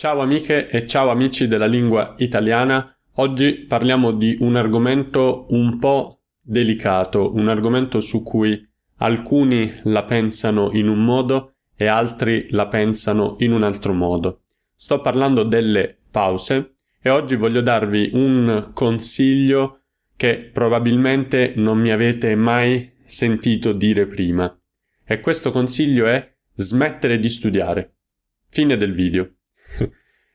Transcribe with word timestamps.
Ciao 0.00 0.20
amiche 0.20 0.68
e 0.68 0.86
ciao 0.86 1.10
amici 1.10 1.48
della 1.48 1.66
lingua 1.66 2.14
italiana. 2.18 2.96
Oggi 3.14 3.64
parliamo 3.66 4.12
di 4.12 4.36
un 4.38 4.54
argomento 4.54 5.46
un 5.48 5.80
po' 5.80 6.20
delicato, 6.40 7.34
un 7.34 7.48
argomento 7.48 8.00
su 8.00 8.22
cui 8.22 8.64
alcuni 8.98 9.68
la 9.86 10.04
pensano 10.04 10.70
in 10.70 10.86
un 10.86 11.02
modo 11.02 11.50
e 11.74 11.86
altri 11.86 12.46
la 12.50 12.68
pensano 12.68 13.34
in 13.40 13.50
un 13.50 13.64
altro 13.64 13.92
modo. 13.92 14.42
Sto 14.72 15.00
parlando 15.00 15.42
delle 15.42 15.98
pause 16.12 16.76
e 17.02 17.10
oggi 17.10 17.34
voglio 17.34 17.60
darvi 17.60 18.10
un 18.12 18.70
consiglio 18.72 19.80
che 20.14 20.48
probabilmente 20.52 21.54
non 21.56 21.76
mi 21.76 21.90
avete 21.90 22.36
mai 22.36 22.88
sentito 23.02 23.72
dire 23.72 24.06
prima. 24.06 24.56
E 25.04 25.18
questo 25.18 25.50
consiglio 25.50 26.06
è 26.06 26.36
smettere 26.54 27.18
di 27.18 27.28
studiare. 27.28 27.94
Fine 28.46 28.76
del 28.76 28.94
video. 28.94 29.32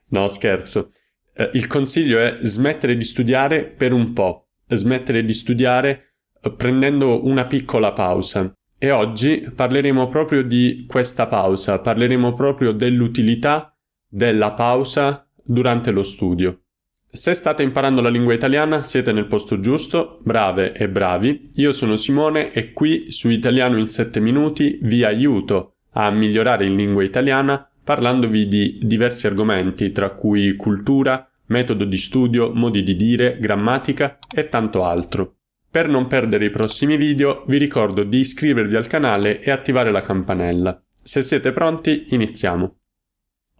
No, 0.09 0.27
scherzo. 0.27 0.91
Eh, 1.35 1.51
il 1.53 1.67
consiglio 1.67 2.19
è 2.19 2.37
smettere 2.41 2.95
di 2.95 3.03
studiare 3.03 3.65
per 3.65 3.93
un 3.93 4.13
po', 4.13 4.49
smettere 4.67 5.23
di 5.23 5.33
studiare 5.33 6.13
eh, 6.41 6.51
prendendo 6.51 7.25
una 7.25 7.45
piccola 7.45 7.91
pausa. 7.93 8.53
E 8.77 8.91
oggi 8.91 9.49
parleremo 9.55 10.07
proprio 10.07 10.43
di 10.43 10.85
questa 10.87 11.25
pausa, 11.27 11.79
parleremo 11.79 12.33
proprio 12.33 12.73
dell'utilità 12.73 13.73
della 14.07 14.51
pausa 14.53 15.25
durante 15.41 15.91
lo 15.91 16.03
studio. 16.03 16.63
Se 17.07 17.33
state 17.33 17.61
imparando 17.61 18.01
la 18.01 18.09
lingua 18.09 18.33
italiana 18.33 18.83
siete 18.83 19.11
nel 19.11 19.27
posto 19.27 19.59
giusto, 19.59 20.19
brave 20.23 20.73
e 20.73 20.89
bravi. 20.89 21.47
Io 21.57 21.71
sono 21.71 21.95
Simone 21.95 22.51
e 22.51 22.73
qui 22.73 23.11
su 23.11 23.29
Italiano 23.29 23.77
in 23.77 23.87
7 23.87 24.19
minuti 24.19 24.79
vi 24.81 25.03
aiuto 25.03 25.75
a 25.91 26.09
migliorare 26.09 26.65
in 26.65 26.75
lingua 26.75 27.03
italiana 27.03 27.69
parlandovi 27.83 28.47
di 28.47 28.79
diversi 28.81 29.27
argomenti, 29.27 29.91
tra 29.91 30.11
cui 30.11 30.55
cultura, 30.55 31.27
metodo 31.47 31.83
di 31.83 31.97
studio, 31.97 32.53
modi 32.53 32.83
di 32.83 32.95
dire, 32.95 33.37
grammatica 33.39 34.17
e 34.33 34.49
tanto 34.49 34.83
altro. 34.83 35.37
Per 35.69 35.87
non 35.87 36.07
perdere 36.07 36.45
i 36.45 36.49
prossimi 36.49 36.97
video 36.97 37.43
vi 37.47 37.57
ricordo 37.57 38.03
di 38.03 38.19
iscrivervi 38.19 38.75
al 38.75 38.87
canale 38.87 39.41
e 39.41 39.51
attivare 39.51 39.91
la 39.91 40.01
campanella. 40.01 40.79
Se 40.91 41.21
siete 41.21 41.51
pronti, 41.51 42.07
iniziamo. 42.09 42.77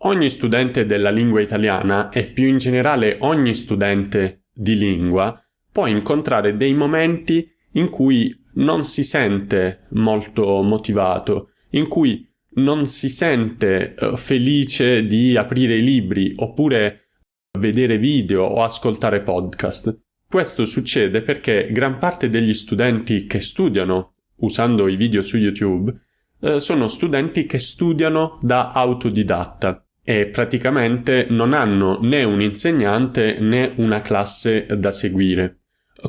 Ogni 0.06 0.30
studente 0.30 0.86
della 0.86 1.10
lingua 1.10 1.42
italiana 1.42 2.10
e 2.10 2.28
più 2.28 2.46
in 2.46 2.58
generale 2.58 3.18
ogni 3.22 3.54
studente 3.54 4.46
di 4.54 4.78
lingua 4.78 5.38
può 5.72 5.88
incontrare 5.88 6.56
dei 6.56 6.74
momenti 6.74 7.50
in 7.72 7.90
cui 7.90 8.34
non 8.56 8.84
si 8.84 9.04
sente 9.04 9.88
molto 9.92 10.62
motivato, 10.62 11.50
in 11.72 11.88
cui 11.88 12.30
non 12.56 12.88
si 12.88 13.10
sente 13.10 13.94
uh, 13.98 14.16
felice 14.16 15.06
di 15.06 15.38
aprire 15.38 15.76
i 15.76 15.84
libri 15.84 16.34
oppure 16.36 17.10
vedere 17.58 17.98
video 17.98 18.44
o 18.44 18.64
ascoltare 18.64 19.22
podcast. 19.22 19.98
Questo 20.28 20.66
succede 20.66 21.22
perché 21.22 21.70
gran 21.72 21.98
parte 21.98 22.30
degli 22.30 22.54
studenti 22.54 23.26
che 23.26 23.40
studiano 23.40 24.12
usando 24.38 24.88
i 24.88 24.96
video 24.96 25.22
su 25.22 25.38
YouTube 25.38 25.94
uh, 26.40 26.58
sono 26.58 26.88
studenti 26.88 27.46
che 27.46 27.60
studiano 27.60 28.40
da 28.42 28.70
autodidatta 28.70 29.86
e 30.04 30.28
praticamente 30.28 31.28
non 31.30 31.54
hanno 31.54 32.00
né 32.02 32.24
un 32.24 32.42
insegnante 32.42 33.40
né 33.40 33.74
una 33.78 34.02
classe 34.02 34.66
da 34.66 34.92
seguire. 34.92 35.60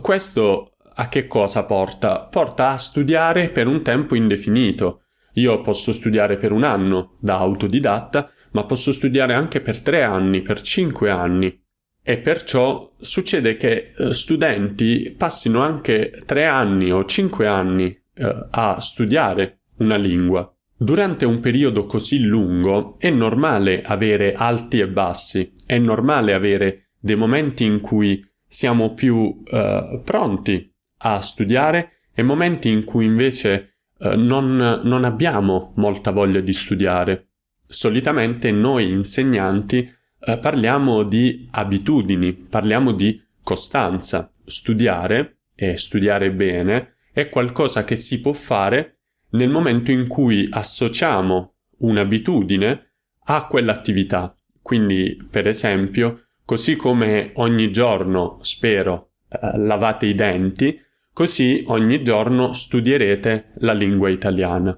Questo 0.01 0.69
a 0.97 1.09
che 1.09 1.27
cosa 1.27 1.65
porta? 1.65 2.27
Porta 2.29 2.71
a 2.71 2.79
studiare 2.79 3.51
per 3.51 3.67
un 3.67 3.83
tempo 3.83 4.15
indefinito, 4.15 5.04
io 5.35 5.61
posso 5.61 5.93
studiare 5.93 6.37
per 6.37 6.53
un 6.53 6.65
anno 6.65 7.17
da 7.21 7.39
autodidatta, 7.39 8.31
ma 8.53 8.65
posso 8.65 8.93
studiare 8.93 9.35
anche 9.35 9.61
per 9.61 9.81
tre 9.81 10.03
anni, 10.03 10.43
per 10.43 10.61
cinque 10.61 11.11
anni. 11.11 11.63
E 12.07 12.19
perciò 12.19 12.93
succede 12.99 13.57
che 13.57 13.91
eh, 13.97 14.13
studenti 14.13 15.15
passino 15.17 15.61
anche 15.61 16.11
tre 16.27 16.45
anni 16.45 16.93
o 16.93 17.05
cinque 17.05 17.47
anni 17.47 17.87
eh, 17.87 18.47
a 18.51 18.79
studiare 18.81 19.61
una 19.79 19.97
lingua. 19.97 20.49
Durante 20.77 21.25
un 21.25 21.39
periodo 21.41 21.87
così 21.87 22.25
lungo 22.25 22.97
è 22.99 23.09
normale 23.09 23.81
avere 23.83 24.35
alti 24.35 24.81
e 24.81 24.89
bassi, 24.89 25.53
è 25.67 25.79
normale 25.79 26.35
avere 26.35 26.91
dei 26.99 27.17
momenti 27.17 27.65
in 27.65 27.81
cui 27.81 28.23
siamo 28.47 28.93
più 28.93 29.43
eh, 29.51 30.03
pronti 30.05 30.71
a 30.99 31.21
studiare 31.21 31.91
e 32.15 32.23
momenti 32.23 32.71
in 32.71 32.85
cui 32.85 33.07
invece 33.07 33.74
eh, 33.99 34.17
non, 34.17 34.81
non 34.83 35.05
abbiamo 35.05 35.73
molta 35.77 36.11
voglia 36.11 36.41
di 36.41 36.53
studiare. 36.53 37.29
Solitamente 37.67 38.51
noi 38.51 38.91
insegnanti 38.91 39.79
eh, 39.79 40.39
parliamo 40.39 41.03
di 41.03 41.47
abitudini, 41.51 42.33
parliamo 42.33 42.93
di 42.93 43.21
costanza. 43.43 44.29
Studiare, 44.47 45.39
e 45.55 45.77
studiare 45.77 46.33
bene, 46.33 46.97
è 47.13 47.29
qualcosa 47.29 47.85
che 47.85 47.97
si 47.97 48.21
può 48.21 48.33
fare 48.33 48.99
nel 49.31 49.51
momento 49.51 49.93
in 49.93 50.07
cui 50.07 50.47
associamo 50.51 51.55
un'abitudine 51.79 52.93
a 53.27 53.47
quell'attività. 53.47 54.35
Quindi, 54.61 55.17
per 55.31 55.47
esempio, 55.47 56.27
così 56.45 56.77
come 56.77 57.33
ogni 57.35 57.71
giorno, 57.71 58.39
spero, 58.43 59.13
eh, 59.29 59.59
lavate 59.59 60.07
i 60.07 60.15
denti, 60.15 60.79
Così 61.15 61.63
ogni 61.69 62.03
giorno 62.03 62.53
studierete 62.53 63.53
la 63.59 63.73
lingua 63.73 64.09
italiana. 64.09 64.77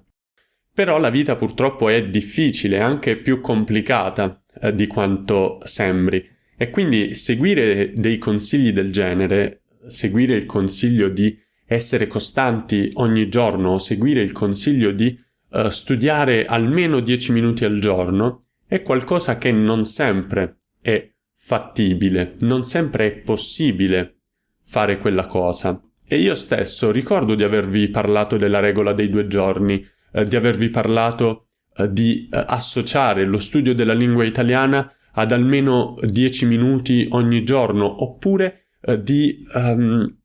Però 0.71 0.99
la 0.99 1.09
vita 1.09 1.35
purtroppo 1.37 1.89
è 1.89 2.09
difficile, 2.09 2.79
anche 2.79 3.17
più 3.17 3.41
complicata 3.41 4.31
eh, 4.61 4.75
di 4.75 4.87
quanto 4.87 5.57
sembri, 5.65 6.23
e 6.55 6.69
quindi 6.69 7.15
seguire 7.15 7.95
dei 7.95 8.19
consigli 8.19 8.73
del 8.73 8.93
genere, 8.93 9.63
seguire 9.87 10.35
il 10.37 10.45
consiglio 10.45 11.09
di 11.09 11.35
essere 11.65 12.07
costanti 12.07 12.91
ogni 12.97 13.31
giorno 13.31 13.79
seguire 13.79 14.21
il 14.21 14.33
consiglio 14.33 14.93
di 14.93 15.19
uh, 15.53 15.69
studiare 15.71 16.45
almeno 16.45 17.01
10 17.01 17.33
minuti 17.33 17.65
al 17.65 17.79
giorno, 17.79 18.43
è 18.67 18.83
qualcosa 18.83 19.39
che 19.39 19.53
non 19.53 19.85
sempre 19.85 20.59
è 20.83 21.11
fattibile, 21.35 22.35
non 22.41 22.63
sempre 22.63 23.07
è 23.07 23.13
possibile 23.21 24.19
fare 24.63 24.99
quella 24.99 25.25
cosa. 25.25 25.81
E 26.09 26.19
io 26.19 26.37
stesso 26.37 26.93
ricordo 26.93 27.35
di 27.35 27.43
avervi 27.43 27.89
parlato 27.89 28.37
della 28.37 28.61
regola 28.61 28.93
dei 28.93 29.09
due 29.09 29.27
giorni, 29.27 29.85
eh, 30.13 30.25
di 30.25 30.37
avervi 30.37 30.71
parlato 30.71 31.47
eh, 31.77 31.91
di 31.91 32.29
eh, 32.31 32.45
associare 32.47 33.27
lo 33.27 33.41
studio 33.41 33.75
della 33.75 33.93
lingua 33.93 34.23
italiana 34.23 34.89
ad 35.15 35.33
almeno 35.33 35.97
10 36.01 36.47
minuti 36.47 37.09
ogni 37.11 37.43
giorno, 37.43 38.05
oppure 38.05 38.67
eh, 38.83 39.03
di 39.03 39.37
um, 39.55 40.17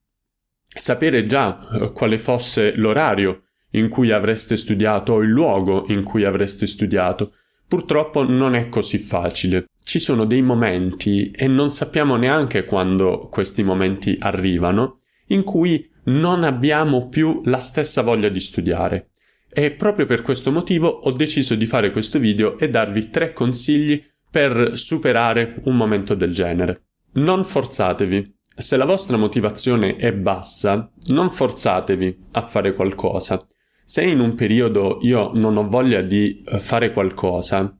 sapere 0.64 1.25
già 1.25 1.58
eh, 1.74 1.92
quale 1.94 2.19
fosse 2.19 2.75
l'orario 2.75 3.46
in 3.72 3.90
cui 3.90 4.12
avreste 4.12 4.56
studiato 4.58 5.13
o 5.13 5.22
il 5.22 5.30
luogo 5.30 5.86
in 5.88 6.03
cui 6.03 6.25
avreste 6.25 6.68
studiato. 6.68 7.34
Purtroppo 7.68 8.24
non 8.24 8.54
è 8.54 8.69
così 8.69 9.00
facile. 9.00 9.66
Ci 9.84 9.98
sono 9.98 10.25
dei 10.25 10.44
momenti 10.44 11.31
e 11.31 11.48
non 11.48 11.72
sappiamo 11.72 12.18
neanche 12.18 12.66
quando 12.66 13.30
questi 13.31 13.63
momenti 13.63 14.16
arrivano 14.19 14.98
in 15.31 15.44
cui 15.44 15.89
non 16.06 16.44
abbiamo 16.44 17.10
più 17.10 17.42
la 17.45 17.60
stessa 17.60 18.01
voglia 18.01 18.30
di 18.30 18.39
studiare. 18.39 19.10
E 19.54 19.72
proprio 19.72 20.06
per 20.06 20.22
questo 20.22 20.51
motivo 20.51 20.88
ho 20.88 21.12
deciso 21.12 21.56
di 21.56 21.66
fare 21.66 21.92
questo 21.92 22.19
video 22.19 22.57
e 22.57 22.69
darvi 22.69 23.10
tre 23.10 23.33
consigli 23.33 24.01
per 24.30 24.78
superare 24.78 25.62
un 25.66 25.75
momento 25.75 26.16
del 26.16 26.33
genere. 26.33 26.86
Non 27.13 27.44
forzatevi. 27.44 28.39
Se 28.56 28.78
la 28.78 28.86
vostra 28.86 29.18
motivazione 29.18 29.95
è 29.95 30.13
bassa, 30.13 30.89
non 31.07 31.30
forzatevi 31.30 32.27
a 32.31 32.42
fare 32.42 32.74
qualcosa. 32.74 33.45
Se 33.84 34.04
in 34.04 34.22
un 34.22 34.36
periodo 34.36 35.00
io 35.01 35.31
non 35.34 35.57
ho 35.57 35.68
voglia 35.68 36.01
di 36.01 36.42
eh, 36.45 36.57
fare 36.60 36.94
qualcosa 36.94 37.77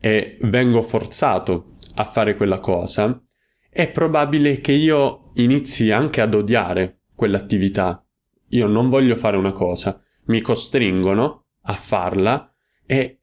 e 0.00 0.36
vengo 0.42 0.82
forzato 0.82 1.72
a 1.96 2.04
fare 2.04 2.36
quella 2.36 2.60
cosa, 2.60 3.20
è 3.68 3.90
probabile 3.90 4.60
che 4.60 4.72
io 4.72 5.21
inizi 5.34 5.90
anche 5.90 6.20
ad 6.20 6.34
odiare 6.34 7.00
quell'attività. 7.14 8.04
Io 8.48 8.66
non 8.66 8.88
voglio 8.88 9.16
fare 9.16 9.36
una 9.36 9.52
cosa, 9.52 10.00
mi 10.26 10.40
costringono 10.40 11.46
a 11.62 11.72
farla 11.72 12.52
e 12.84 13.20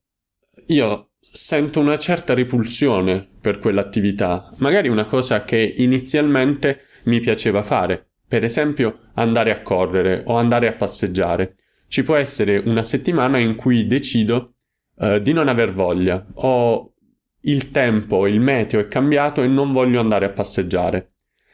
io 0.68 1.12
sento 1.20 1.80
una 1.80 1.98
certa 1.98 2.34
repulsione 2.34 3.28
per 3.40 3.60
quell'attività, 3.60 4.50
magari 4.58 4.88
una 4.88 5.06
cosa 5.06 5.44
che 5.44 5.76
inizialmente 5.78 6.82
mi 7.04 7.20
piaceva 7.20 7.62
fare, 7.62 8.12
per 8.28 8.44
esempio 8.44 9.10
andare 9.16 9.52
a 9.52 9.62
correre 9.62 10.24
o 10.26 10.36
andare 10.36 10.68
a 10.68 10.76
passeggiare. 10.76 11.56
Ci 11.88 12.04
può 12.04 12.16
essere 12.16 12.58
una 12.58 12.84
settimana 12.84 13.38
in 13.38 13.56
cui 13.56 13.88
decido 13.88 14.54
uh, 14.96 15.20
di 15.20 15.34
non 15.34 15.48
aver 15.48 15.74
voglia 15.74 16.26
o 16.36 16.94
il 17.42 17.72
tempo, 17.72 18.28
il 18.28 18.40
meteo 18.40 18.80
è 18.80 18.88
cambiato 18.88 19.42
e 19.42 19.48
non 19.48 19.72
voglio 19.72 20.00
andare 20.00 20.26
a 20.26 20.32
passeggiare. 20.32 21.08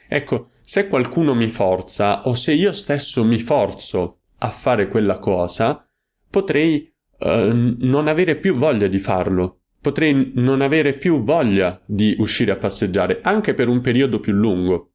Ecco, 0.07 0.51
se 0.61 0.87
qualcuno 0.87 1.33
mi 1.33 1.47
forza 1.47 2.21
o 2.23 2.35
se 2.35 2.53
io 2.53 2.71
stesso 2.71 3.23
mi 3.23 3.39
forzo 3.39 4.19
a 4.39 4.49
fare 4.49 4.87
quella 4.87 5.19
cosa, 5.19 5.87
potrei 6.29 6.91
uh, 7.19 7.75
non 7.79 8.07
avere 8.07 8.37
più 8.37 8.55
voglia 8.55 8.87
di 8.87 8.99
farlo. 8.99 9.61
Potrei 9.79 10.31
non 10.35 10.61
avere 10.61 10.97
più 10.97 11.23
voglia 11.23 11.79
di 11.85 12.15
uscire 12.17 12.51
a 12.51 12.57
passeggiare, 12.57 13.19
anche 13.21 13.53
per 13.53 13.67
un 13.67 13.81
periodo 13.81 14.19
più 14.19 14.33
lungo. 14.33 14.93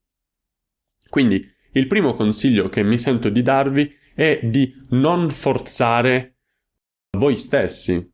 Quindi, 1.09 1.41
il 1.73 1.87
primo 1.87 2.13
consiglio 2.13 2.69
che 2.69 2.83
mi 2.83 2.99
sento 2.99 3.29
di 3.29 3.43
darvi 3.43 3.89
è 4.15 4.41
di 4.43 4.75
non 4.91 5.31
forzare 5.31 6.39
voi 7.17 7.37
stessi 7.37 8.13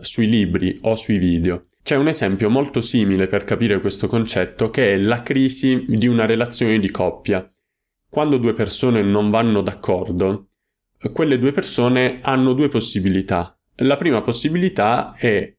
sui 0.00 0.28
libri 0.28 0.78
o 0.82 0.94
sui 0.96 1.18
video. 1.18 1.64
C'è 1.92 1.98
un 1.98 2.08
esempio 2.08 2.48
molto 2.48 2.80
simile 2.80 3.26
per 3.26 3.44
capire 3.44 3.78
questo 3.78 4.06
concetto 4.06 4.70
che 4.70 4.94
è 4.94 4.96
la 4.96 5.20
crisi 5.20 5.84
di 5.86 6.06
una 6.06 6.24
relazione 6.24 6.78
di 6.78 6.90
coppia. 6.90 7.46
Quando 8.08 8.38
due 8.38 8.54
persone 8.54 9.02
non 9.02 9.28
vanno 9.28 9.60
d'accordo, 9.60 10.46
quelle 11.12 11.38
due 11.38 11.52
persone 11.52 12.20
hanno 12.22 12.54
due 12.54 12.68
possibilità. 12.68 13.54
La 13.80 13.98
prima 13.98 14.22
possibilità 14.22 15.14
è 15.16 15.54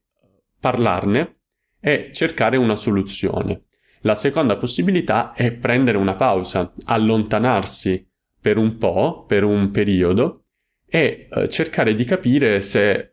parlarne 0.58 1.36
e 1.78 2.10
cercare 2.12 2.58
una 2.58 2.74
soluzione. 2.74 3.66
La 4.00 4.16
seconda 4.16 4.56
possibilità 4.56 5.34
è 5.34 5.52
prendere 5.52 5.98
una 5.98 6.16
pausa, 6.16 6.72
allontanarsi 6.86 8.04
per 8.40 8.56
un 8.56 8.76
po', 8.76 9.24
per 9.24 9.44
un 9.44 9.70
periodo, 9.70 10.42
e 10.84 11.28
eh, 11.30 11.48
cercare 11.48 11.94
di 11.94 12.02
capire 12.02 12.60
se 12.60 13.08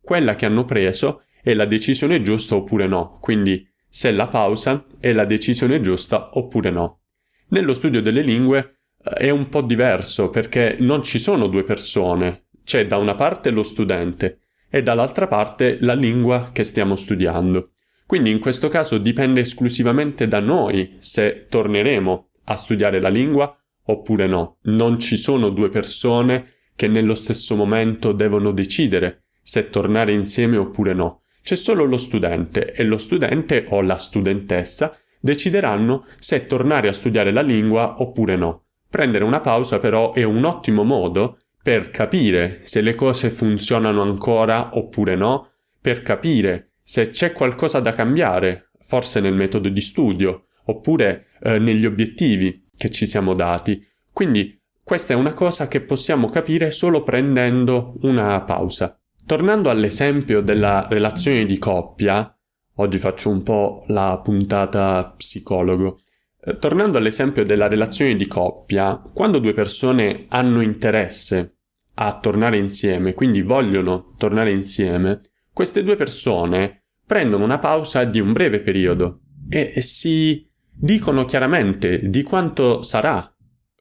quella 0.00 0.34
che 0.34 0.46
hanno 0.46 0.64
preso 0.64 1.22
è 1.42 1.54
la 1.54 1.64
decisione 1.64 2.22
giusta 2.22 2.54
oppure 2.54 2.86
no, 2.86 3.18
quindi 3.20 3.68
se 3.88 4.12
la 4.12 4.28
pausa 4.28 4.82
è 5.00 5.12
la 5.12 5.24
decisione 5.24 5.80
giusta 5.80 6.30
oppure 6.34 6.70
no. 6.70 7.00
Nello 7.48 7.74
studio 7.74 8.00
delle 8.00 8.22
lingue 8.22 8.78
eh, 9.02 9.26
è 9.26 9.30
un 9.30 9.48
po' 9.48 9.60
diverso 9.60 10.30
perché 10.30 10.76
non 10.78 11.02
ci 11.02 11.18
sono 11.18 11.48
due 11.48 11.64
persone, 11.64 12.44
c'è 12.64 12.86
da 12.86 12.96
una 12.96 13.16
parte 13.16 13.50
lo 13.50 13.64
studente 13.64 14.38
e 14.70 14.82
dall'altra 14.82 15.26
parte 15.26 15.78
la 15.80 15.94
lingua 15.94 16.50
che 16.52 16.62
stiamo 16.62 16.94
studiando. 16.94 17.72
Quindi 18.06 18.30
in 18.30 18.38
questo 18.38 18.68
caso 18.68 18.98
dipende 18.98 19.40
esclusivamente 19.40 20.28
da 20.28 20.40
noi 20.40 20.96
se 20.98 21.46
torneremo 21.48 22.28
a 22.44 22.56
studiare 22.56 23.00
la 23.00 23.08
lingua 23.08 23.54
oppure 23.86 24.26
no. 24.26 24.58
Non 24.62 25.00
ci 25.00 25.16
sono 25.16 25.50
due 25.50 25.68
persone 25.70 26.46
che 26.76 26.86
nello 26.86 27.14
stesso 27.14 27.56
momento 27.56 28.12
devono 28.12 28.52
decidere 28.52 29.24
se 29.42 29.70
tornare 29.70 30.12
insieme 30.12 30.56
oppure 30.56 30.94
no. 30.94 31.21
C'è 31.42 31.56
solo 31.56 31.84
lo 31.84 31.96
studente 31.96 32.72
e 32.72 32.84
lo 32.84 32.98
studente 32.98 33.66
o 33.68 33.82
la 33.82 33.96
studentessa 33.96 34.96
decideranno 35.20 36.04
se 36.18 36.46
tornare 36.46 36.88
a 36.88 36.92
studiare 36.92 37.32
la 37.32 37.42
lingua 37.42 37.94
oppure 37.98 38.36
no. 38.36 38.64
Prendere 38.88 39.24
una 39.24 39.40
pausa 39.40 39.78
però 39.78 40.12
è 40.12 40.22
un 40.22 40.44
ottimo 40.44 40.84
modo 40.84 41.38
per 41.62 41.90
capire 41.90 42.60
se 42.64 42.80
le 42.80 42.94
cose 42.94 43.30
funzionano 43.30 44.02
ancora 44.02 44.70
oppure 44.72 45.14
no, 45.14 45.50
per 45.80 46.02
capire 46.02 46.72
se 46.82 47.10
c'è 47.10 47.32
qualcosa 47.32 47.80
da 47.80 47.92
cambiare, 47.92 48.70
forse 48.80 49.20
nel 49.20 49.34
metodo 49.34 49.68
di 49.68 49.80
studio, 49.80 50.46
oppure 50.64 51.26
eh, 51.40 51.58
negli 51.58 51.86
obiettivi 51.86 52.64
che 52.76 52.90
ci 52.90 53.06
siamo 53.06 53.34
dati. 53.34 53.84
Quindi 54.12 54.60
questa 54.82 55.14
è 55.14 55.16
una 55.16 55.32
cosa 55.32 55.68
che 55.68 55.80
possiamo 55.80 56.28
capire 56.28 56.70
solo 56.70 57.02
prendendo 57.02 57.94
una 58.02 58.42
pausa. 58.42 59.00
Tornando 59.24 59.70
all'esempio 59.70 60.40
della 60.40 60.86
relazione 60.88 61.44
di 61.44 61.58
coppia, 61.58 62.36
oggi 62.76 62.98
faccio 62.98 63.30
un 63.30 63.42
po' 63.42 63.84
la 63.88 64.20
puntata 64.22 65.14
psicologo. 65.16 66.00
Eh, 66.44 66.56
tornando 66.56 66.98
all'esempio 66.98 67.44
della 67.44 67.68
relazione 67.68 68.16
di 68.16 68.26
coppia, 68.26 69.00
quando 69.14 69.38
due 69.38 69.54
persone 69.54 70.26
hanno 70.28 70.60
interesse 70.60 71.58
a 71.94 72.18
tornare 72.18 72.56
insieme, 72.56 73.14
quindi 73.14 73.42
vogliono 73.42 74.12
tornare 74.18 74.50
insieme, 74.50 75.20
queste 75.52 75.84
due 75.84 75.96
persone 75.96 76.84
prendono 77.06 77.44
una 77.44 77.58
pausa 77.58 78.04
di 78.04 78.18
un 78.18 78.32
breve 78.32 78.60
periodo 78.60 79.20
e 79.48 79.80
si 79.82 80.48
dicono 80.70 81.24
chiaramente 81.26 82.08
di 82.08 82.22
quanto 82.22 82.82
sarà 82.82 83.32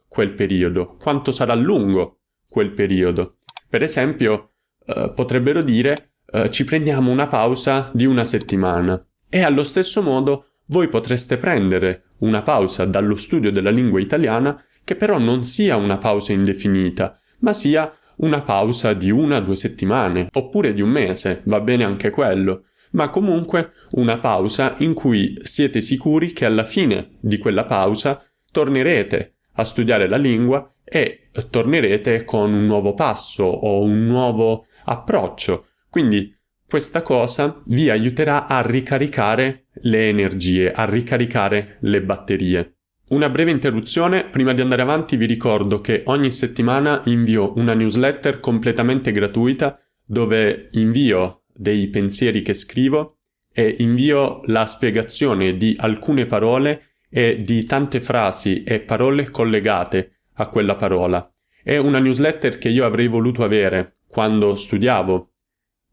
quel 0.08 0.34
periodo, 0.34 0.98
quanto 0.98 1.32
sarà 1.32 1.56
lungo 1.56 2.20
quel 2.48 2.74
periodo. 2.74 3.32
Per 3.70 3.82
esempio, 3.82 4.51
eh, 4.86 5.12
potrebbero 5.14 5.62
dire 5.62 6.14
uh, 6.32 6.48
ci 6.50 6.64
prendiamo 6.64 7.12
una 7.12 7.28
pausa 7.28 7.90
di 7.94 8.06
una 8.06 8.26
settimana. 8.26 9.04
E 9.30 9.42
allo 9.42 9.64
stesso 9.64 10.02
modo 10.02 10.46
voi 10.68 10.88
potreste 10.88 11.38
prendere 11.38 12.04
una 12.20 12.42
pausa 12.42 12.86
dallo 12.86 13.16
studio 13.16 13.52
della 13.52 13.70
lingua 13.70 14.00
italiana 14.00 14.62
che 14.84 14.96
però 14.96 15.18
non 15.20 15.44
sia 15.44 15.76
una 15.76 15.98
pausa 15.98 16.34
indefinita, 16.34 17.20
ma 17.40 17.54
sia 17.54 17.94
una 18.18 18.42
pausa 18.42 18.94
di 18.94 19.10
una 19.10 19.38
o 19.38 19.42
due 19.42 19.56
settimane, 19.56 20.30
oppure 20.34 20.74
di 20.74 20.82
un 20.82 20.90
mese, 20.90 21.42
va 21.46 21.62
bene 21.62 21.84
anche 21.84 22.10
quello, 22.10 22.66
ma 22.92 23.10
comunque 23.10 23.72
una 23.92 24.20
pausa 24.20 24.76
in 24.80 24.94
cui 24.94 25.34
siete 25.42 25.82
sicuri 25.82 26.34
che 26.34 26.46
alla 26.46 26.64
fine 26.64 27.18
di 27.20 27.38
quella 27.38 27.66
pausa 27.66 28.22
tornerete 28.52 29.36
a 29.54 29.64
studiare 29.64 30.08
la 30.08 30.18
lingua 30.18 30.74
e 30.84 31.30
tornerete 31.50 32.26
con 32.26 32.54
un 32.54 32.66
nuovo 32.66 32.94
passo 32.94 33.44
o 33.44 33.82
un 33.82 34.06
nuovo 34.06 34.66
approccio. 34.86 35.68
Quindi 35.90 36.34
questa 36.66 37.02
cosa 37.02 37.62
vi 37.66 37.90
aiuterà 37.90 38.48
a 38.48 38.62
ricaricare 38.62 39.66
le 39.82 40.08
energie, 40.08 40.72
a 40.72 40.86
ricaricare 40.86 41.78
le 41.82 42.02
batterie. 42.02 42.76
Una 43.10 43.30
breve 43.30 43.52
interruzione, 43.52 44.30
prima 44.30 44.54
di 44.54 44.62
andare 44.62 44.82
avanti 44.82 45.18
vi 45.18 45.26
ricordo 45.26 45.82
che 45.82 46.04
ogni 46.06 46.32
settimana 46.32 47.02
invio 47.06 47.58
una 47.58 47.74
newsletter 47.74 48.40
completamente 48.40 49.12
gratuita 49.12 49.78
dove 50.06 50.70
invio 50.72 51.44
dei 51.54 51.90
pensieri 51.90 52.42
che 52.42 52.54
scrivo 52.54 53.18
e 53.52 53.76
invio 53.80 54.40
la 54.46 54.66
spiegazione 54.66 55.58
di 55.58 55.76
alcune 55.78 56.26
parole 56.26 56.96
e 57.10 57.44
di 57.44 57.66
tante 57.66 58.00
frasi 58.00 58.64
e 58.64 58.80
parole 58.80 59.30
collegate 59.30 60.22
a 60.36 60.48
quella 60.48 60.76
parola. 60.76 61.30
È 61.62 61.76
una 61.76 62.00
newsletter 62.00 62.58
che 62.58 62.70
io 62.70 62.86
avrei 62.86 63.08
voluto 63.08 63.44
avere 63.44 63.96
quando 64.12 64.56
studiavo 64.56 65.32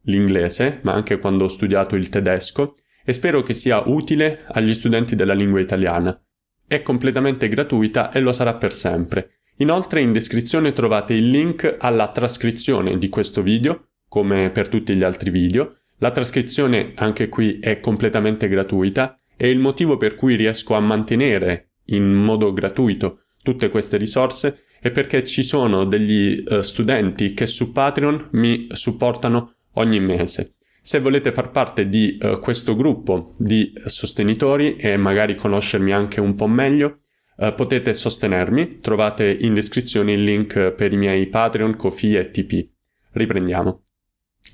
l'inglese, 0.03 0.81
ma 0.83 0.93
anche 0.93 1.19
quando 1.19 1.45
ho 1.45 1.49
studiato 1.49 1.97
il 1.97 2.09
tedesco, 2.09 2.75
e 3.05 3.13
spero 3.13 3.43
che 3.43 3.55
sia 3.55 3.83
utile 3.87 4.45
agli 4.49 4.75
studenti 4.75 5.15
della 5.15 5.33
lingua 5.33 5.61
italiana. 5.61 6.21
È 6.67 6.83
completamente 6.83 7.49
gratuita 7.49 8.11
e 8.11 8.21
lo 8.21 8.33
sarà 8.33 8.57
per 8.57 8.73
sempre. 8.73 9.31
Inoltre 9.59 10.01
in 10.01 10.13
descrizione 10.13 10.73
trovate 10.73 11.15
il 11.15 11.31
link 11.31 11.77
alla 11.79 12.09
trascrizione 12.09 12.99
di 12.99 13.09
questo 13.09 13.43
video, 13.43 13.93
come 14.09 14.51
per 14.51 14.69
tutti 14.69 14.95
gli 14.95 15.03
altri 15.03 15.31
video. 15.31 15.79
La 15.99 16.11
trascrizione 16.11 16.93
anche 16.97 17.29
qui 17.29 17.59
è 17.61 17.81
completamente 17.81 18.49
gratuita 18.49 19.19
e 19.37 19.51
il 19.51 19.59
motivo 19.59 19.97
per 19.97 20.15
cui 20.15 20.35
riesco 20.35 20.75
a 20.75 20.81
mantenere 20.81 21.71
in 21.87 22.05
modo 22.05 22.53
gratuito 22.53 23.23
tutte 23.43 23.71
queste 23.71 23.97
risorse 23.97 24.65
è 24.81 24.91
perché 24.91 25.25
ci 25.25 25.43
sono 25.43 25.85
degli 25.85 26.43
uh, 26.47 26.61
studenti 26.61 27.33
che 27.35 27.47
su 27.47 27.73
Patreon 27.73 28.29
mi 28.33 28.69
supportano 28.71 29.55
ogni 29.75 30.01
mese. 30.01 30.53
Se 30.81 31.01
volete 31.01 31.33
far 31.33 31.51
parte 31.51 31.89
di 31.89 32.17
uh, 32.21 32.39
questo 32.39 32.77
gruppo 32.77 33.35
di 33.39 33.73
sostenitori 33.85 34.77
e 34.77 34.97
magari 34.97 35.35
conoscermi 35.35 35.93
anche 35.93 36.21
un 36.21 36.35
po' 36.35 36.47
meglio, 36.47 37.01
uh, 37.37 37.55
potete 37.55 37.93
sostenermi. 37.93 38.81
Trovate 38.81 39.31
in 39.41 39.55
descrizione 39.55 40.13
il 40.13 40.23
link 40.23 40.73
per 40.73 40.93
i 40.93 40.97
miei 40.97 41.27
Patreon, 41.27 41.77
Kofi 41.77 42.15
e 42.15 42.31
TP. 42.31 42.69
Riprendiamo. 43.13 43.83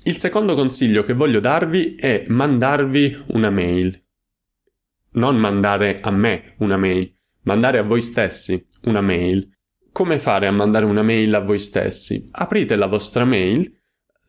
Il 0.03 0.15
secondo 0.15 0.55
consiglio 0.55 1.03
che 1.03 1.13
voglio 1.13 1.39
darvi 1.39 1.95
è 1.95 2.25
mandarvi 2.27 3.23
una 3.27 3.49
mail. 3.49 4.03
Non 5.13 5.37
mandare 5.37 5.97
a 6.01 6.11
me 6.11 6.55
una 6.57 6.77
mail, 6.77 7.15
mandare 7.43 7.77
a 7.77 7.83
voi 7.83 8.01
stessi 8.01 8.67
una 8.83 9.01
mail 9.01 9.54
come 9.95 10.19
fare 10.19 10.45
a 10.45 10.51
mandare 10.51 10.83
una 10.83 11.03
mail 11.03 11.33
a 11.35 11.39
voi 11.39 11.57
stessi? 11.57 12.27
Aprite 12.33 12.75
la 12.75 12.87
vostra 12.87 13.23
mail, 13.23 13.79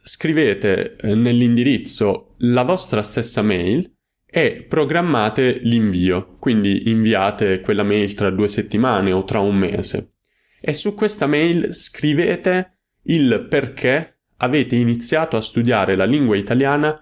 scrivete 0.01 0.95
eh, 0.95 1.17
nell'indirizzo 1.17 2.37
la 2.39 2.63
vostra 2.63 3.03
stessa 3.03 3.43
mail 3.43 3.93
e 4.25 4.65
programmate 4.69 5.59
l'invio, 5.63 6.37
quindi 6.39 6.89
inviate 6.89 7.61
quella 7.63 7.83
mail 7.83 8.15
tra 8.15 8.31
due 8.31 8.47
settimane 8.47 9.11
o 9.11 9.25
tra 9.25 9.41
un 9.41 9.57
mese. 9.57 10.13
E 10.61 10.73
su 10.73 10.95
questa 10.95 11.27
mail 11.27 11.75
scrivete 11.75 12.77
il 13.07 13.49
perché 13.51 14.21
avete 14.37 14.77
iniziato 14.77 15.37
a 15.37 15.41
studiare 15.41 15.97
la 15.97 16.05
lingua 16.05 16.37
italiana 16.37 16.97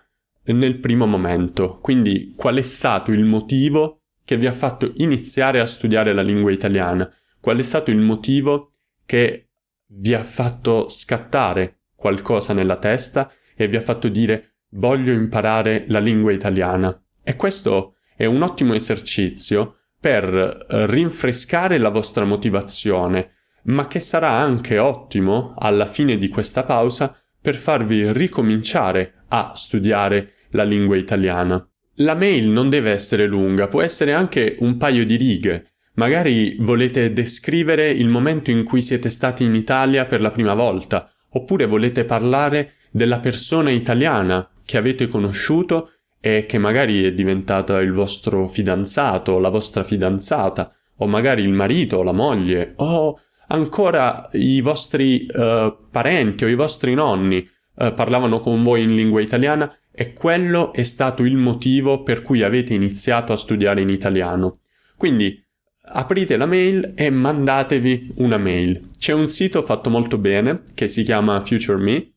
nel 0.44 0.78
primo 0.78 1.04
momento. 1.04 1.80
Quindi 1.82 2.32
qual 2.34 2.56
è 2.56 2.62
stato 2.62 3.12
il 3.12 3.26
motivo 3.26 4.04
che 4.24 4.38
vi 4.38 4.46
ha 4.46 4.54
fatto 4.54 4.90
iniziare 4.96 5.60
a 5.60 5.66
studiare 5.66 6.14
la 6.14 6.22
lingua 6.22 6.50
italiana? 6.50 7.14
Qual 7.44 7.58
è 7.58 7.62
stato 7.62 7.90
il 7.90 8.00
motivo 8.00 8.70
che 9.04 9.50
vi 9.88 10.14
ha 10.14 10.24
fatto 10.24 10.88
scattare 10.88 11.80
qualcosa 11.94 12.54
nella 12.54 12.78
testa 12.78 13.30
e 13.54 13.68
vi 13.68 13.76
ha 13.76 13.82
fatto 13.82 14.08
dire 14.08 14.60
voglio 14.76 15.12
imparare 15.12 15.84
la 15.88 15.98
lingua 15.98 16.32
italiana? 16.32 16.98
E 17.22 17.36
questo 17.36 17.96
è 18.16 18.24
un 18.24 18.40
ottimo 18.40 18.72
esercizio 18.72 19.80
per 20.00 20.24
eh, 20.24 20.86
rinfrescare 20.86 21.76
la 21.76 21.90
vostra 21.90 22.24
motivazione, 22.24 23.32
ma 23.64 23.88
che 23.88 24.00
sarà 24.00 24.30
anche 24.30 24.78
ottimo 24.78 25.52
alla 25.58 25.84
fine 25.84 26.16
di 26.16 26.30
questa 26.30 26.64
pausa 26.64 27.14
per 27.38 27.56
farvi 27.56 28.10
ricominciare 28.10 29.24
a 29.28 29.52
studiare 29.54 30.32
la 30.52 30.64
lingua 30.64 30.96
italiana. 30.96 31.62
La 31.96 32.14
mail 32.14 32.48
non 32.48 32.70
deve 32.70 32.90
essere 32.90 33.26
lunga, 33.26 33.68
può 33.68 33.82
essere 33.82 34.14
anche 34.14 34.56
un 34.60 34.78
paio 34.78 35.04
di 35.04 35.16
righe. 35.16 35.73
Magari 35.94 36.56
volete 36.58 37.12
descrivere 37.12 37.90
il 37.90 38.08
momento 38.08 38.50
in 38.50 38.64
cui 38.64 38.82
siete 38.82 39.08
stati 39.08 39.44
in 39.44 39.54
Italia 39.54 40.06
per 40.06 40.20
la 40.20 40.30
prima 40.30 40.54
volta, 40.54 41.10
oppure 41.30 41.66
volete 41.66 42.04
parlare 42.04 42.72
della 42.90 43.20
persona 43.20 43.70
italiana 43.70 44.48
che 44.64 44.76
avete 44.76 45.08
conosciuto 45.08 45.90
e 46.20 46.46
che 46.46 46.58
magari 46.58 47.04
è 47.04 47.12
diventata 47.12 47.80
il 47.80 47.92
vostro 47.92 48.46
fidanzato, 48.48 49.38
la 49.38 49.50
vostra 49.50 49.82
fidanzata, 49.84 50.72
o 50.96 51.06
magari 51.06 51.42
il 51.42 51.52
marito, 51.52 52.02
la 52.02 52.12
moglie, 52.12 52.72
o 52.76 53.18
ancora 53.48 54.26
i 54.32 54.60
vostri 54.62 55.26
uh, 55.30 55.76
parenti 55.90 56.44
o 56.44 56.48
i 56.48 56.54
vostri 56.54 56.94
nonni 56.94 57.46
uh, 57.74 57.92
parlavano 57.92 58.38
con 58.38 58.62
voi 58.62 58.82
in 58.82 58.94
lingua 58.94 59.20
italiana 59.20 59.72
e 59.92 60.12
quello 60.12 60.72
è 60.72 60.82
stato 60.82 61.24
il 61.24 61.36
motivo 61.36 62.02
per 62.02 62.22
cui 62.22 62.42
avete 62.42 62.74
iniziato 62.74 63.32
a 63.32 63.36
studiare 63.36 63.80
in 63.80 63.90
italiano. 63.90 64.52
Quindi 64.96 65.43
aprite 65.86 66.36
la 66.36 66.46
mail 66.46 66.92
e 66.96 67.10
mandatevi 67.10 68.14
una 68.16 68.38
mail. 68.38 68.88
C'è 68.98 69.12
un 69.12 69.26
sito 69.26 69.62
fatto 69.62 69.90
molto 69.90 70.18
bene 70.18 70.62
che 70.74 70.88
si 70.88 71.02
chiama 71.02 71.40
Future 71.40 71.82
Me 71.82 72.12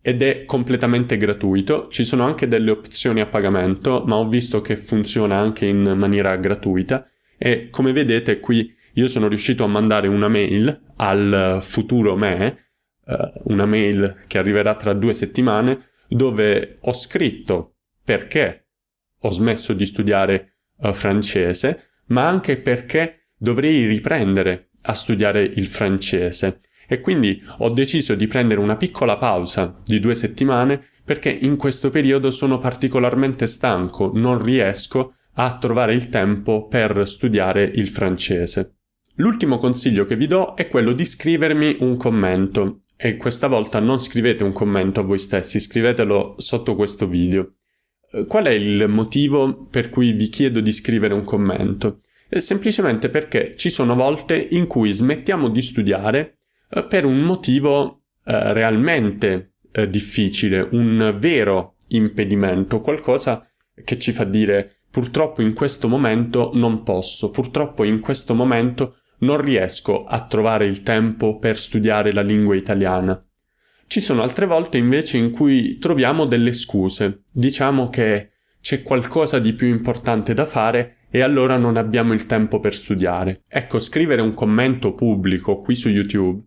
ed 0.00 0.22
è 0.22 0.44
completamente 0.44 1.16
gratuito. 1.16 1.88
Ci 1.88 2.04
sono 2.04 2.24
anche 2.24 2.48
delle 2.48 2.70
opzioni 2.70 3.20
a 3.20 3.26
pagamento, 3.26 4.04
ma 4.06 4.16
ho 4.16 4.28
visto 4.28 4.60
che 4.60 4.76
funziona 4.76 5.36
anche 5.36 5.66
in 5.66 5.94
maniera 5.96 6.36
gratuita 6.36 7.06
e 7.36 7.68
come 7.70 7.92
vedete 7.92 8.40
qui 8.40 8.74
io 8.94 9.06
sono 9.06 9.28
riuscito 9.28 9.64
a 9.64 9.68
mandare 9.68 10.08
una 10.08 10.28
mail 10.28 10.82
al 10.96 11.58
futuro 11.62 12.16
me, 12.16 12.46
eh, 13.06 13.32
una 13.44 13.64
mail 13.64 14.24
che 14.26 14.38
arriverà 14.38 14.74
tra 14.74 14.92
due 14.92 15.12
settimane 15.12 15.90
dove 16.08 16.78
ho 16.80 16.92
scritto 16.92 17.74
perché 18.02 18.66
ho 19.20 19.30
smesso 19.30 19.72
di 19.72 19.84
studiare 19.84 20.54
uh, 20.78 20.92
francese, 20.92 21.87
ma 22.08 22.26
anche 22.26 22.58
perché 22.58 23.28
dovrei 23.36 23.86
riprendere 23.86 24.70
a 24.82 24.94
studiare 24.94 25.42
il 25.42 25.66
francese. 25.66 26.60
E 26.88 27.00
quindi 27.00 27.42
ho 27.58 27.70
deciso 27.70 28.14
di 28.14 28.26
prendere 28.26 28.60
una 28.60 28.76
piccola 28.76 29.16
pausa 29.16 29.78
di 29.84 30.00
due 30.00 30.14
settimane 30.14 30.82
perché 31.04 31.30
in 31.30 31.56
questo 31.56 31.90
periodo 31.90 32.30
sono 32.30 32.58
particolarmente 32.58 33.46
stanco, 33.46 34.10
non 34.14 34.42
riesco 34.42 35.14
a 35.34 35.56
trovare 35.58 35.94
il 35.94 36.08
tempo 36.08 36.66
per 36.66 37.06
studiare 37.06 37.62
il 37.62 37.88
francese. 37.88 38.78
L'ultimo 39.16 39.56
consiglio 39.56 40.04
che 40.04 40.16
vi 40.16 40.26
do 40.26 40.54
è 40.54 40.68
quello 40.68 40.92
di 40.92 41.04
scrivermi 41.04 41.78
un 41.80 41.96
commento 41.96 42.80
e 42.96 43.16
questa 43.16 43.48
volta 43.48 43.80
non 43.80 44.00
scrivete 44.00 44.44
un 44.44 44.52
commento 44.52 45.00
a 45.00 45.02
voi 45.04 45.18
stessi, 45.18 45.60
scrivetelo 45.60 46.34
sotto 46.38 46.74
questo 46.74 47.08
video. 47.08 47.48
Eh, 48.10 48.24
qual 48.26 48.46
è 48.46 48.50
il 48.50 48.88
motivo 48.88 49.66
per 49.70 49.90
cui 49.90 50.12
vi 50.12 50.28
chiedo 50.28 50.60
di 50.60 50.72
scrivere 50.72 51.14
un 51.14 51.24
commento? 51.24 52.00
È 52.28 52.38
semplicemente 52.38 53.08
perché 53.08 53.54
ci 53.56 53.70
sono 53.70 53.94
volte 53.94 54.36
in 54.36 54.66
cui 54.66 54.92
smettiamo 54.92 55.48
di 55.48 55.62
studiare 55.62 56.34
eh, 56.70 56.84
per 56.84 57.04
un 57.04 57.20
motivo 57.20 58.02
eh, 58.24 58.52
realmente 58.52 59.54
eh, 59.72 59.88
difficile, 59.88 60.66
un 60.72 61.16
vero 61.18 61.74
impedimento, 61.88 62.80
qualcosa 62.80 63.46
che 63.84 63.98
ci 63.98 64.12
fa 64.12 64.24
dire 64.24 64.80
purtroppo 64.90 65.42
in 65.42 65.52
questo 65.52 65.88
momento 65.88 66.50
non 66.54 66.82
posso, 66.82 67.30
purtroppo 67.30 67.84
in 67.84 68.00
questo 68.00 68.34
momento 68.34 68.96
non 69.20 69.40
riesco 69.40 70.04
a 70.04 70.26
trovare 70.26 70.66
il 70.66 70.82
tempo 70.82 71.38
per 71.38 71.56
studiare 71.56 72.12
la 72.12 72.22
lingua 72.22 72.56
italiana. 72.56 73.18
Ci 73.88 74.00
sono 74.00 74.20
altre 74.20 74.44
volte 74.44 74.76
invece 74.76 75.16
in 75.16 75.30
cui 75.30 75.78
troviamo 75.78 76.26
delle 76.26 76.52
scuse, 76.52 77.22
diciamo 77.32 77.88
che 77.88 78.32
c'è 78.60 78.82
qualcosa 78.82 79.38
di 79.38 79.54
più 79.54 79.66
importante 79.66 80.34
da 80.34 80.44
fare 80.44 81.06
e 81.10 81.22
allora 81.22 81.56
non 81.56 81.78
abbiamo 81.78 82.12
il 82.12 82.26
tempo 82.26 82.60
per 82.60 82.74
studiare. 82.74 83.40
Ecco, 83.48 83.80
scrivere 83.80 84.20
un 84.20 84.34
commento 84.34 84.92
pubblico 84.92 85.60
qui 85.60 85.74
su 85.74 85.88
YouTube 85.88 86.44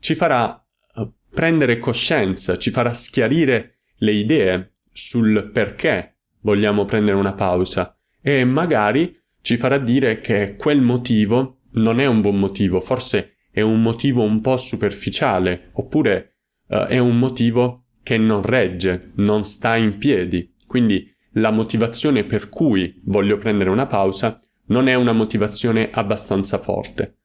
ci 0.00 0.16
farà 0.16 0.60
eh, 0.96 1.08
prendere 1.32 1.78
coscienza, 1.78 2.58
ci 2.58 2.72
farà 2.72 2.92
schiarire 2.92 3.82
le 3.98 4.12
idee 4.12 4.72
sul 4.92 5.50
perché 5.52 6.16
vogliamo 6.40 6.84
prendere 6.84 7.16
una 7.16 7.34
pausa 7.34 7.96
e 8.20 8.44
magari 8.44 9.16
ci 9.40 9.56
farà 9.56 9.78
dire 9.78 10.20
che 10.20 10.56
quel 10.56 10.82
motivo 10.82 11.60
non 11.74 12.00
è 12.00 12.06
un 12.06 12.20
buon 12.20 12.40
motivo, 12.40 12.80
forse 12.80 13.36
è 13.52 13.60
un 13.60 13.80
motivo 13.80 14.24
un 14.24 14.40
po' 14.40 14.56
superficiale, 14.56 15.68
oppure 15.74 16.31
uh, 16.72 16.86
è 16.86 16.98
un 16.98 17.18
motivo 17.18 17.84
che 18.02 18.18
non 18.18 18.42
regge, 18.42 18.98
non 19.16 19.44
sta 19.44 19.76
in 19.76 19.98
piedi. 19.98 20.48
Quindi 20.66 21.08
la 21.34 21.50
motivazione 21.50 22.24
per 22.24 22.48
cui 22.48 23.00
voglio 23.04 23.36
prendere 23.36 23.70
una 23.70 23.86
pausa 23.86 24.38
non 24.66 24.88
è 24.88 24.94
una 24.94 25.12
motivazione 25.12 25.90
abbastanza 25.92 26.58
forte. 26.58 27.18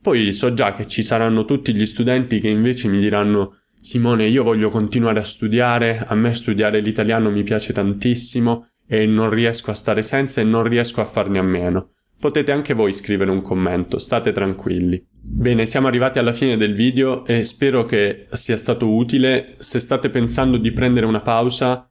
Poi 0.00 0.32
so 0.32 0.52
già 0.54 0.74
che 0.74 0.86
ci 0.86 1.02
saranno 1.02 1.44
tutti 1.44 1.74
gli 1.74 1.86
studenti 1.86 2.40
che 2.40 2.48
invece 2.48 2.88
mi 2.88 2.98
diranno 2.98 3.58
Simone, 3.82 4.28
io 4.28 4.44
voglio 4.44 4.68
continuare 4.68 5.18
a 5.18 5.24
studiare, 5.24 5.98
a 5.98 6.14
me 6.14 6.32
studiare 6.34 6.80
l'italiano 6.80 7.30
mi 7.30 7.42
piace 7.42 7.72
tantissimo 7.72 8.68
e 8.86 9.06
non 9.06 9.28
riesco 9.28 9.72
a 9.72 9.74
stare 9.74 10.02
senza 10.02 10.40
e 10.40 10.44
non 10.44 10.62
riesco 10.62 11.00
a 11.00 11.04
farne 11.04 11.40
a 11.40 11.42
meno. 11.42 11.90
Potete 12.18 12.52
anche 12.52 12.74
voi 12.74 12.92
scrivere 12.92 13.32
un 13.32 13.40
commento, 13.40 13.98
state 13.98 14.30
tranquilli. 14.30 15.04
Bene, 15.24 15.66
siamo 15.66 15.86
arrivati 15.86 16.18
alla 16.18 16.32
fine 16.32 16.56
del 16.56 16.74
video 16.74 17.24
e 17.24 17.44
spero 17.44 17.84
che 17.84 18.24
sia 18.26 18.56
stato 18.56 18.92
utile. 18.92 19.54
Se 19.56 19.78
state 19.78 20.10
pensando 20.10 20.56
di 20.56 20.72
prendere 20.72 21.06
una 21.06 21.20
pausa, 21.20 21.88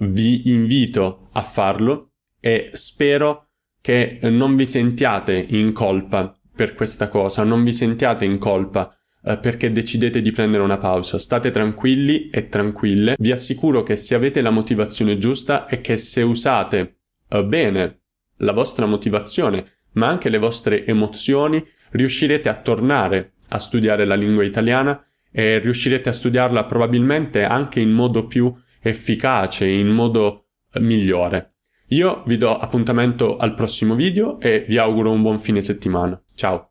vi 0.00 0.50
invito 0.50 1.30
a 1.32 1.40
farlo 1.40 2.10
e 2.38 2.68
spero 2.72 3.48
che 3.80 4.18
non 4.24 4.54
vi 4.54 4.66
sentiate 4.66 5.46
in 5.48 5.72
colpa 5.72 6.38
per 6.54 6.74
questa 6.74 7.08
cosa, 7.08 7.42
non 7.42 7.64
vi 7.64 7.72
sentiate 7.72 8.26
in 8.26 8.36
colpa 8.36 8.94
eh, 9.24 9.38
perché 9.38 9.72
decidete 9.72 10.20
di 10.20 10.30
prendere 10.30 10.62
una 10.62 10.76
pausa. 10.76 11.18
State 11.18 11.50
tranquilli 11.50 12.28
e 12.28 12.48
tranquille. 12.48 13.16
Vi 13.18 13.32
assicuro 13.32 13.82
che 13.82 13.96
se 13.96 14.14
avete 14.14 14.42
la 14.42 14.50
motivazione 14.50 15.16
giusta 15.16 15.66
e 15.68 15.80
che 15.80 15.96
se 15.96 16.20
usate 16.20 16.98
eh, 17.30 17.44
bene 17.46 18.00
la 18.38 18.52
vostra 18.52 18.84
motivazione 18.84 19.72
ma 19.94 20.08
anche 20.08 20.28
le 20.28 20.38
vostre 20.38 20.84
emozioni, 20.86 21.64
riuscirete 21.94 22.48
a 22.48 22.56
tornare 22.56 23.32
a 23.50 23.58
studiare 23.58 24.04
la 24.04 24.14
lingua 24.14 24.44
italiana 24.44 25.00
e 25.30 25.58
riuscirete 25.58 26.08
a 26.08 26.12
studiarla 26.12 26.64
probabilmente 26.64 27.44
anche 27.44 27.80
in 27.80 27.90
modo 27.90 28.26
più 28.26 28.52
efficace, 28.80 29.66
in 29.66 29.88
modo 29.88 30.46
eh, 30.72 30.80
migliore. 30.80 31.48
Io 31.88 32.22
vi 32.26 32.36
do 32.36 32.56
appuntamento 32.56 33.36
al 33.36 33.54
prossimo 33.54 33.94
video 33.94 34.40
e 34.40 34.64
vi 34.66 34.78
auguro 34.78 35.10
un 35.10 35.22
buon 35.22 35.38
fine 35.38 35.60
settimana. 35.60 36.20
Ciao! 36.34 36.70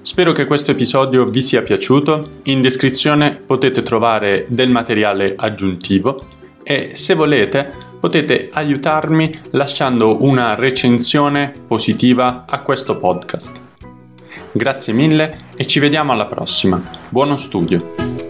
Spero 0.00 0.32
che 0.32 0.46
questo 0.46 0.72
episodio 0.72 1.26
vi 1.26 1.40
sia 1.40 1.62
piaciuto. 1.62 2.28
In 2.44 2.60
descrizione 2.60 3.36
potete 3.36 3.82
trovare 3.82 4.46
del 4.48 4.70
materiale 4.70 5.34
aggiuntivo 5.36 6.26
e 6.64 6.90
se 6.94 7.14
volete 7.14 7.87
potete 7.98 8.50
aiutarmi 8.52 9.40
lasciando 9.50 10.22
una 10.22 10.54
recensione 10.54 11.52
positiva 11.66 12.44
a 12.48 12.60
questo 12.60 12.96
podcast. 12.96 13.62
Grazie 14.52 14.92
mille 14.92 15.38
e 15.56 15.66
ci 15.66 15.78
vediamo 15.78 16.12
alla 16.12 16.26
prossima. 16.26 16.82
Buono 17.08 17.36
studio! 17.36 18.27